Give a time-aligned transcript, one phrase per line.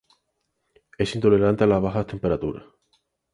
[0.97, 2.63] Es intolerante a las bajas temperaturas.